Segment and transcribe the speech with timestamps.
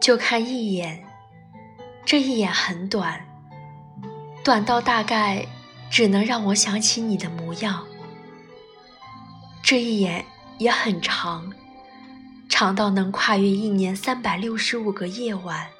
[0.00, 1.04] 就看一眼，
[2.04, 3.24] 这一眼很短，
[4.44, 5.46] 短到大概
[5.90, 7.84] 只能让我想起你的模样；
[9.62, 10.24] 这一眼
[10.58, 11.52] 也很长，
[12.48, 15.70] 长到能跨越一年三百六十五个夜晚，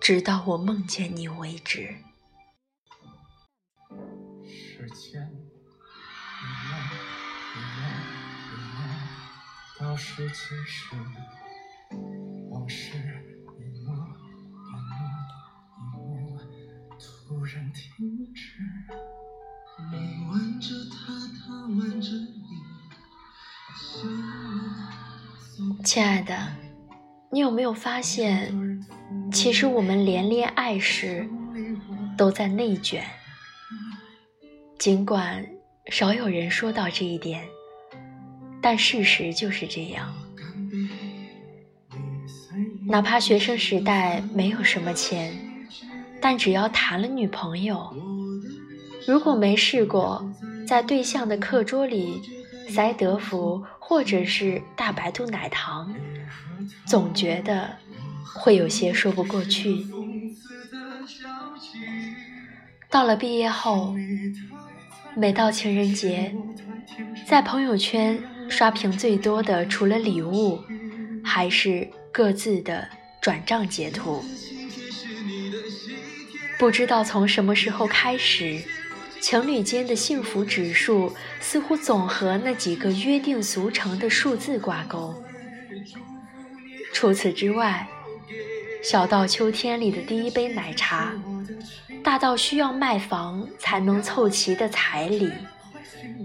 [0.00, 1.94] 直到我梦见你为止。
[9.80, 10.34] 到世界
[10.66, 10.94] 时。
[25.82, 26.36] 亲爱的，
[27.32, 28.52] 你有没有发现，
[29.32, 31.26] 其实我们连恋爱时
[32.18, 33.02] 都在内卷？
[34.78, 35.46] 尽管
[35.90, 37.48] 少有人说到这一点，
[38.62, 40.14] 但事实就是这样。
[42.86, 45.32] 哪怕学生时代没有什么钱，
[46.20, 47.94] 但只要谈了女朋友，
[49.06, 50.28] 如果没试过
[50.66, 52.20] 在对象的课桌里
[52.68, 55.94] 塞德芙或者是大白兔奶糖，
[56.84, 57.76] 总觉得
[58.34, 59.86] 会有些说不过去。
[62.88, 63.94] 到了毕业后，
[65.14, 66.34] 每到情人节，
[67.24, 70.60] 在朋友圈刷屏最多的，除了礼物，
[71.24, 71.88] 还是。
[72.12, 72.88] 各自的
[73.20, 74.24] 转账截图，
[76.58, 78.60] 不知道从什么时候开始，
[79.20, 85.14] 情侣间的幸福指数似乎总和那几个约定俗成的数字挂钩。
[86.92, 87.86] 除此之外，
[88.82, 91.12] 小到秋天里的第一杯奶茶，
[92.02, 95.30] 大到需要卖房才能凑齐的彩礼，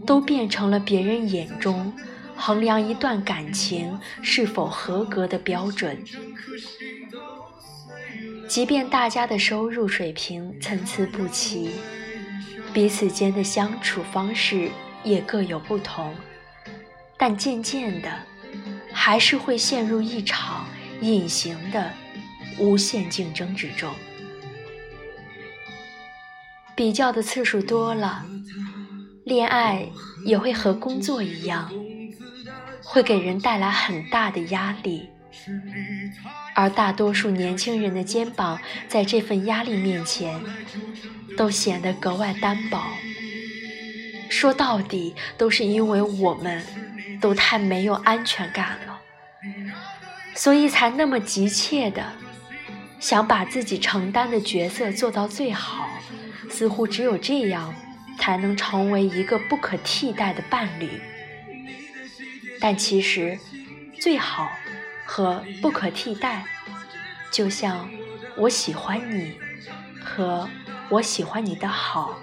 [0.04, 1.94] 都变成了别人眼中。
[2.38, 5.98] 衡量一段感情是否合格的标准，
[8.48, 11.72] 即便大家的收入水平参差不齐，
[12.74, 14.70] 彼此间的相处方式
[15.04, 16.14] 也各有不同，
[17.18, 18.12] 但渐渐的，
[18.92, 20.68] 还是会陷入一场
[21.02, 21.92] 隐形的
[22.60, 23.94] 无限竞争之中。
[26.76, 28.26] 比较的次数多了，
[29.24, 29.88] 恋爱
[30.26, 31.72] 也会和工作一样。
[32.84, 35.10] 会给人带来很大的压力，
[36.56, 40.40] 而大多数年轻人的肩膀在这份压力面前，
[41.38, 42.82] 都显得格外单薄。
[44.30, 46.64] 说到底，都是因为我们
[47.22, 49.00] 都太没有安全感了，
[50.34, 52.04] 所以才那么急切的
[53.00, 55.88] 想把自己承担的角色做到最好，
[56.50, 57.74] 似乎只有这样，
[58.20, 60.90] 才能成为一个不可替代的伴侣。
[62.60, 63.38] 但其实，
[64.00, 64.50] 最好
[65.06, 66.46] 和不可替代，
[67.32, 67.90] 就像
[68.38, 69.38] 我喜欢你
[70.04, 70.50] 和
[70.90, 72.20] 我喜欢你的好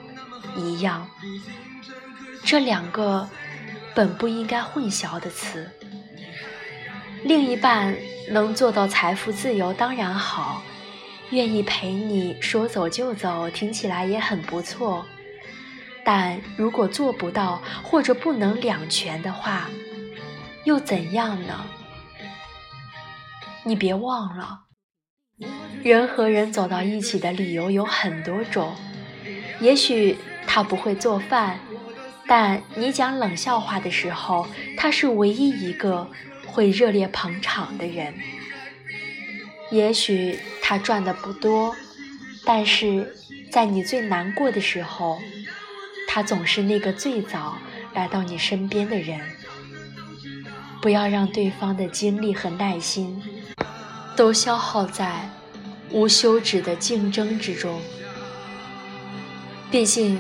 [0.57, 1.09] 一样，
[2.45, 3.29] 这两个
[3.95, 5.71] 本不应该混淆的词。
[7.25, 7.97] 另一半
[8.31, 10.63] 能做到财富自由当然好，
[11.31, 15.07] 愿意陪你说走就走，听起来也很不错。
[16.05, 19.71] 但如果做不到或者不能两全的话，
[20.65, 21.65] 又怎样呢？
[23.65, 24.65] 你别忘了，
[25.83, 28.75] 人和人走到一起的理由有很多种。
[29.61, 31.59] 也许他不会做饭，
[32.27, 34.47] 但你讲冷笑话的时候，
[34.77, 36.11] 他是唯一一个
[36.47, 38.15] 会热烈捧场的人。
[39.71, 41.75] 也许他赚的不多，
[42.45, 43.17] 但是
[43.51, 45.21] 在你最难过的时候，
[46.09, 47.57] 他总是那个最早
[47.95, 49.21] 来到你身边的人。
[50.83, 53.23] 不要让对方的精力和耐心
[54.17, 55.31] 都消耗在
[55.91, 57.81] 无休止的竞争之中。
[59.71, 60.19] 毕竟，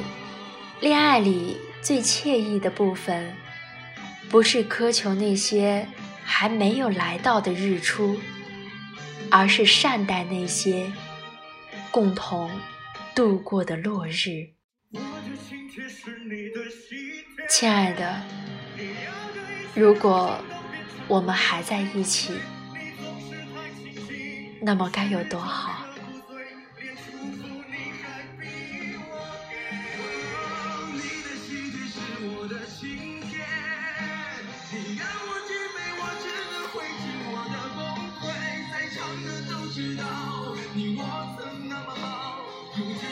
[0.81, 3.34] 恋爱里最惬意的部分，
[4.31, 5.89] 不是苛求那些
[6.23, 8.17] 还没有来到的日出，
[9.32, 10.93] 而是善待那些
[11.91, 12.49] 共同
[13.17, 14.47] 度过的落日。
[17.49, 18.23] 亲爱的，
[19.75, 20.38] 如果。
[21.08, 22.32] 我们还在一起，
[24.60, 25.87] 那么该有多好。
[40.75, 41.78] 你还要
[42.75, 43.12] 我？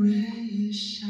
[0.00, 1.06] 微笑。